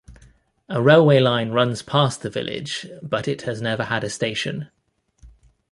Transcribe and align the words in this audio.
A 0.67 0.81
railway 0.81 1.19
line 1.19 1.51
runs 1.51 1.83
past 1.83 2.23
the 2.23 2.29
village 2.31 2.87
but 3.03 3.27
it 3.27 3.43
has 3.43 3.61
never 3.61 3.83
had 3.83 4.03
a 4.03 4.09
station. 4.09 4.69